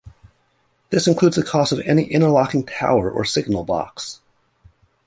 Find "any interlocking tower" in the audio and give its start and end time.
1.81-3.07